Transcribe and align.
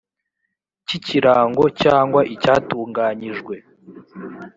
cy 0.87 0.93
ikirango 0.97 1.63
cyangwa 1.81 2.21
icyatunganyijwe 2.33 3.55